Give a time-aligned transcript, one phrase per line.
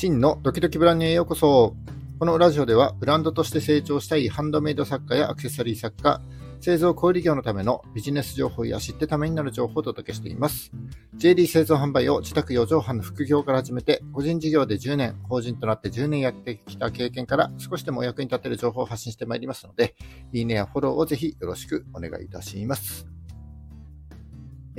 [0.00, 1.76] 真のドキドキブランニュへようこそ。
[2.18, 6.22] このラジオではブランドとして成長したいハンドメイド作家やアクセサリー作家、
[6.58, 10.72] 製造小売業のためのビジネス情報や知ってためになる情報をお届けしています。
[11.18, 19.96] JD 製造販売を自宅4畳半の副業から始めて、個人事業で10年、法人となって10年やってきた経験から少しでもお役に立てる情報を発信してまいりますので、
[20.32, 23.06] いいねやフォローをぜひよろしくお願いいたします。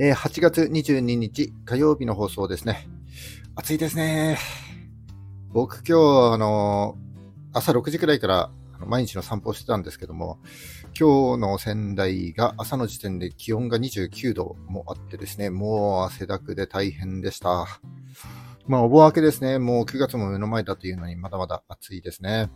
[0.00, 2.88] えー、8月22日火曜日の放送ですね。
[3.54, 4.61] 暑いですね。
[5.52, 6.96] 僕今日、あの、
[7.52, 8.50] 朝6時くらいから
[8.86, 10.38] 毎日の散歩をしてたんですけども、
[10.98, 17.66] 今日の仙台が朝の時点で気温が29度もあってですね、もう汗だくで大変でした。
[18.66, 19.58] まあ、お盆明けですね。
[19.58, 22.48] もう9月も目の前だというのにまだまだ暑いですね。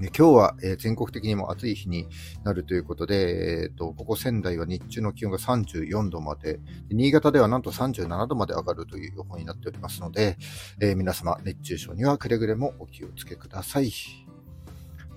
[0.00, 2.08] 今日は、え全国的にも暑い日に
[2.42, 6.58] なるということで、えーと、ここ仙台は日中の気温が34度まで、
[6.90, 10.36] 新潟ではなんと37度まで上がるという予報になっておりますので、
[10.80, 13.92] えー、皆様熱中症にはくれぐれもお気をつけください。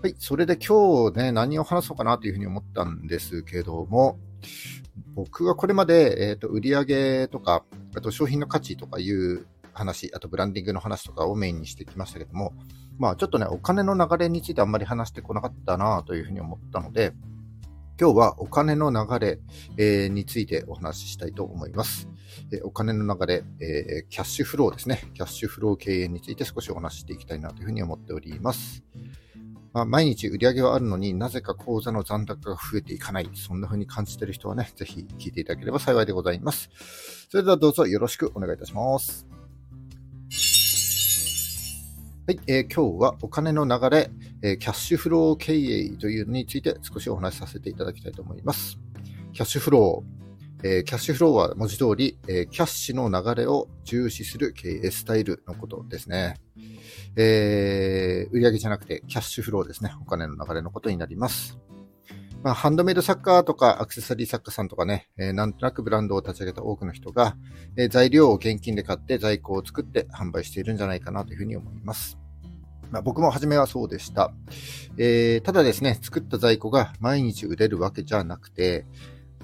[0.03, 4.19] はい、それで今日ね、何を話そうかなというふうに思ったんですけども、
[5.15, 9.47] 僕はこれまで、えーと、売上とか、あと商品の価値とかいう
[9.77, 12.53] 話、あとブランディングの話とかをメインにしてきましたけども、
[12.97, 17.13] まあちょっとね、お金の流れについてあんまり話してこなかったなというふうに思ったので、
[17.99, 19.39] 今日はお金の流れ、
[19.77, 22.07] えー、についてお話ししたいと思います。
[22.51, 25.01] えー、お金の流れ、えー、キャッシュフローですね。
[25.15, 28.83] キャッシュフロー経営について少しお話ししていきたいなというふうに思っております。
[29.73, 33.29] まあ、毎日売り上げはあるのになぜか口座の残高が増えていかない。
[33.33, 36.69] そんな風に感じている人はね、ぜひ聞いていただければ幸いでございます。
[37.29, 39.36] それではどうぞよろしくお願いいたします。
[42.27, 44.11] はい、えー、今日はお金の流れ、
[44.41, 48.77] えー、キャッシュフロー経営というのについて少しお話しさせていただきたいと思います。
[49.31, 50.67] キャッシュフロー。
[50.67, 56.35] えー、キャッシュフローは文字通り、えー、キャッシュの流れを重視する経営スタイルのことですね。
[57.15, 59.93] えー、売上じゃなくてキャッシュフローですね。
[60.01, 61.57] お金の流れのことになります。
[62.47, 67.35] まあ、ハンドメイド作家とかアクセサリー作家さんとかね、えー、なんとなくブランドを立ち上げた多くの人が、
[67.75, 72.17] えー、材料を現金で買って在庫を作って販売しているんじゃないかなというふうに思います。
[72.89, 74.31] まあ、僕も初めはそうでした。
[74.97, 78.85] えー、ただですね、作った在庫が毎日売れるわけじゃなくて、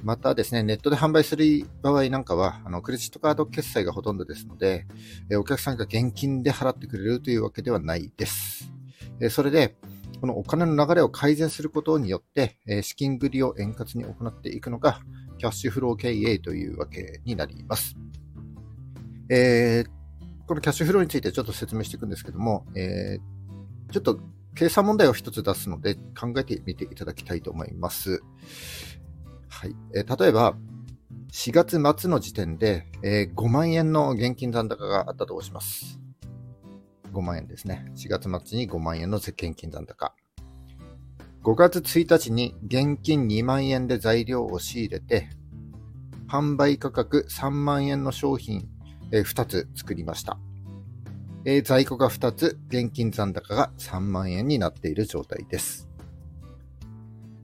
[0.02, 1.46] またですね、ネットで販売する
[1.82, 4.88] 場合なんかは、あの、クレジットカード決済がほとんどですので、
[5.30, 8.72] えお客さんが現金で払ってくれるというわけではないです。
[9.20, 9.76] えそれで、
[10.20, 15.00] このお金の流れを改善することによって、え資金繰りを円滑に行っていくのが、
[15.38, 17.96] キャッシュフロー経営というわけになります。
[19.30, 24.20] えー、このキャッシュフローについてちょっと説明していくんですけども、えー、ちょっと
[24.56, 28.22] 計算問題を一つ出すので考えてみていただきたいと思います。
[29.50, 29.76] はい。
[29.96, 30.56] えー、例えば、
[31.32, 36.03] 4月末の時点で、えー、5万円の現金残高があったとします。
[37.14, 37.86] 5万円ですね。
[37.96, 40.14] 4月末に5万円の現金残高。
[41.44, 45.30] 5月1日に現金2万円で材料を仕入れて、
[46.28, 48.68] 販売価格3万円の商品、
[49.12, 50.40] え、2つ作りました。
[51.46, 55.90] え、在庫が2つ、現金残高が3万円になっている状態です。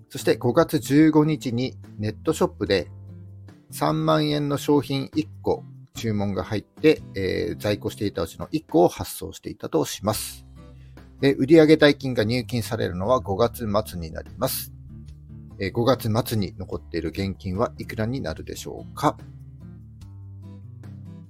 [0.10, 2.90] そして5月15日にネットショップで
[3.72, 5.64] 3万円の商品1個
[5.96, 10.46] 注文が入って、えー、在庫していたうちの1個を発送していたとします。
[11.22, 14.74] で、売上代金が入金されるのは5月末になります。
[15.60, 19.18] えー、5月末に残っている現金はいくらになるでしょうか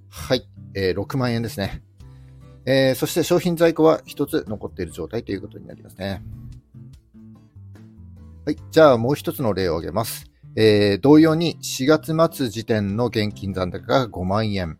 [0.09, 1.81] はい、えー、6万円ですね。
[2.65, 6.21] えー、そして商品在庫は1つ残っている状態ということになりますね。
[8.45, 8.57] はい。
[8.69, 10.28] じゃあもう一つの例を挙げます。
[10.55, 14.79] えー、同様に4月末時点の現金残高が5万円。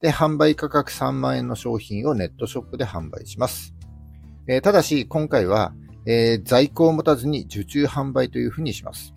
[0.00, 3.74] で、販売価格3万円の商品をネットショップで販売します。
[4.46, 5.72] えー、ただし、今回は、
[6.06, 9.14] えー、在庫を持たずに受注販売というふうにします。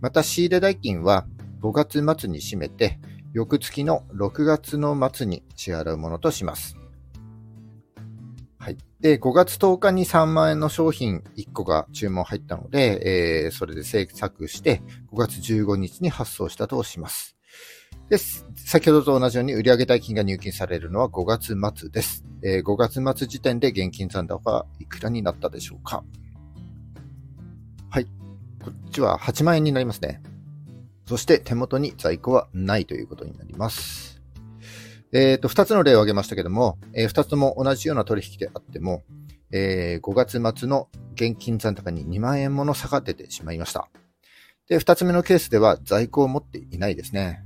[0.00, 1.26] また、仕入れ代金は
[1.62, 3.00] 5月末に締めて、
[3.32, 6.77] 翌月の6月の末に支払うものとします。
[8.68, 8.76] はい。
[9.00, 17.34] で、5月10日に3万円の商品1個が注文入ったので、えー、それで制作して、5月15日に発送したとします。
[18.10, 22.26] です、先ほどと同じように売上代金が入金されるのは5月末です。
[22.42, 26.04] えー、5月末時点で現金残高はいくらになったでしょうか
[27.88, 28.04] はい。
[28.62, 30.20] こっちは8万円になりますね。
[31.06, 34.17] そして手元に在庫はないということになります。
[35.12, 39.04] えっ、ー、と、二つの例を挙げましたけども、えー、二つとも同じような取引であっても、
[39.50, 43.88] えー、5月末の現金残高に2万円もの差が出てしまいました。
[44.68, 47.42] で、二つ目のケースでは在庫を持っていないですね。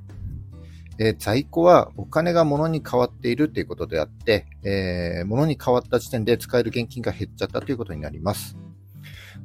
[0.99, 8.57] えー、在庫はお金が物に変わっているということであって、えー、物に変わった時点で使える現金が減っちゃったということになります。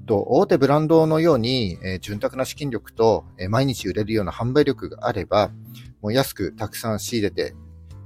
[0.08, 5.52] と大手ブランドのように、えー、潤沢な資金力と、えー、毎日売れるような販売力があれば、
[6.02, 7.54] もう安くたくさん仕入れて、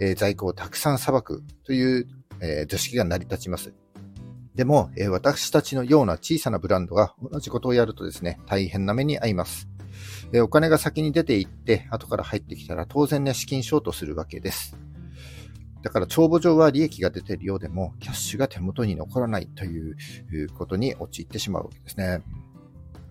[0.02, 2.08] えー、在庫をたくさんさばくという、
[2.44, 3.72] え図式が成り立ちます。
[4.56, 9.70] でも、え私たちのような小さなブランドが同じことをやるとですね、大変な目に遭います。
[10.34, 14.76] えお金が先に出ていって、後から入ってきたら当然ね、資金ショートするわけです。
[15.84, 19.96] だから帳簿上は利益が出ているようでも、キャッシュが手元に残らないという
[20.58, 22.24] ことに陥ってしまうわけですね。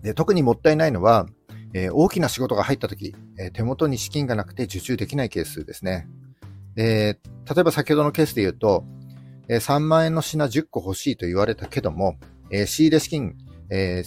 [0.03, 1.27] で特にもったいないのは、
[1.73, 6.07] えー、大きな仕事が入ったとき、えー、手元に資金がなくて受注できないケースですね。
[6.75, 8.85] えー、例えば先ほどのケースで言うと、
[9.47, 12.17] え3万円の品10個欲しいと言われたけども、
[12.49, 13.35] え仕入れ資金、
[13.69, 14.03] え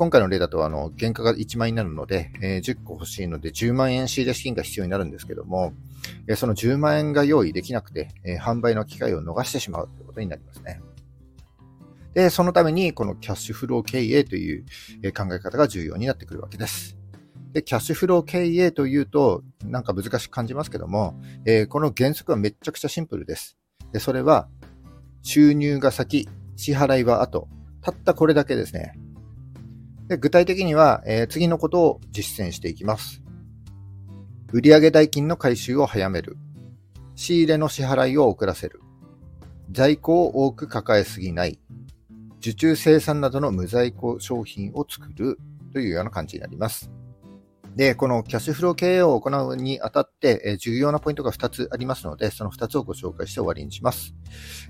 [0.00, 5.74] 今回の例だと、あの、原価が1万円になるので、えー、10個欲しいので10万円仕入れ資金が必要になるんですけども、
[6.26, 10.80] えー、その10万円が用意できなくて、えー、販売の機会を逃してしまうということになりますね。
[12.14, 14.64] で、そのために、このキャッシュフロー経営という
[15.12, 16.99] 考え方が重要になってくるわけです。
[17.52, 23.56] で、キャッシュフロー経営というと、なんか難しく感じますけども、えー、この原則はめちゃくちゃシンプルです。
[23.92, 24.48] で、それは、
[25.22, 27.48] 収入が先、支払いは後。
[27.82, 28.92] たったこれだけですね。
[30.08, 33.22] で具体的には、えー、次のことを実践していきます。
[34.52, 36.36] 売上代金の回収を早める。
[37.14, 38.80] 仕入れの支払いを遅らせる。
[39.70, 41.60] 在庫を多く抱えすぎない。
[42.40, 45.38] 受注生産などの無在庫商品を作る
[45.72, 46.90] というような感じになります。
[47.76, 54.14] で、このキャッシュフロー経営を行うにあたって、え重要なポイントが2つありますので、その2つをご紹介して終わりにします。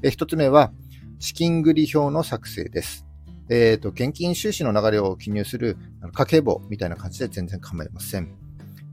[0.03, 0.73] え1つ目は、
[1.19, 3.07] 資金繰り表の作成です。
[3.49, 5.77] えっ、ー、と、現金収支の流れを記入する
[6.13, 8.35] 家計簿みたいな感じで全然構いません。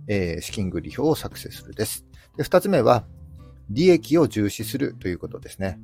[0.07, 2.06] えー、資金繰り表を作成するです。
[2.38, 3.06] で、二つ目は、
[3.69, 5.80] 利益を重視するということですね。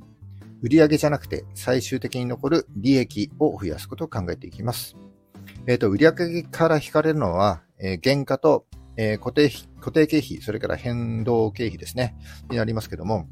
[0.62, 4.96] 売上じゃなくて最終的に残る利益を増やすことを考えていきます。
[5.66, 8.66] えっ、ー、と、売上から引かれるのは、えー、原価と、
[8.96, 9.50] えー、固定
[9.80, 12.16] 固定経費、それから変動経費ですね、
[12.50, 13.28] になりますけども、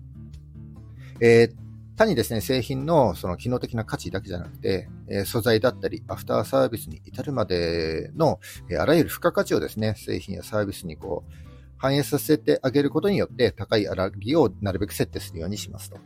[1.20, 1.62] えー、
[1.96, 8.40] 単にですね、製品のその機能的な価値だけじゃなくて、え素材だったり、アフターサービスに至るまでの、
[8.70, 11.51] えあらゆる付加価値をですね、製品やサービスにこう、
[11.82, 15.98] 反映させてあげることによって、高い粗利をなるべく設定するようにしますと。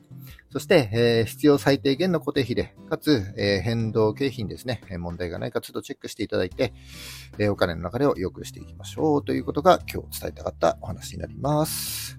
[0.49, 6.73] そして、えー、必要最低限の固定費で、かつ、えー、変動経費にですね、問題がないかちょっとチェックしていただいて、
[7.37, 12.19] えー、お金の流れを良くしていきましょうということが今日伝えたかったお話になります。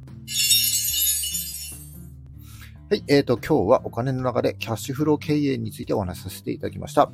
[2.92, 7.12] はい、えーと、今日はお金の流れ、キャッシュフロー経営についてお話しさせていただきました。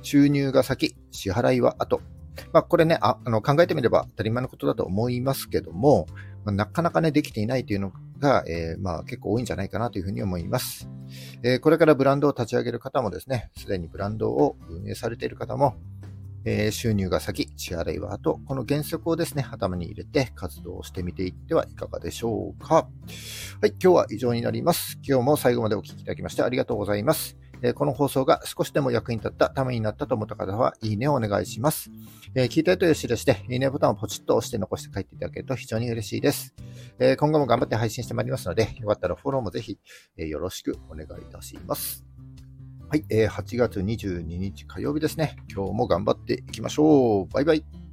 [0.00, 2.00] 収入が先、支払いは後。
[2.52, 6.06] まあ、これねああの、考えてみれば当たり前のことだと思いますけども、
[6.44, 10.88] まあ、なかなかね、できていないというのが、えー、まあ、結構多いんじゃないかなというふうに思います。
[11.42, 15.76] えー、これからブランドを立ち上げる方もですね、すでにブランドを運営されている方も、
[16.44, 22.74] えー、収入が先、支払いは後、この原則をですね、頭に入れて活動してみていってはいかがでしょうか。
[22.74, 24.98] はい、今日は以上になります。
[25.06, 27.36] 今日も最後までお聴きいただきましてありがとうございます。
[27.62, 31.90] え、この放送が少しでも役に立った、ためになったと思った方は、いいねをお願いします。
[32.34, 36.54] え、聞いたいという印で、いいねボタンをポチッと押して残して帰っていただけると非常に嬉しいです。
[36.98, 39.78] え今後も頑張って配信してまいりますので、よかったらフォローもぜひ、
[40.16, 42.04] えよろしくお願いいたします。
[42.88, 45.36] はい、えー、8月22日火曜日ですね。
[45.48, 47.26] 今日も頑張っていきましょう。
[47.32, 47.89] バイバイ。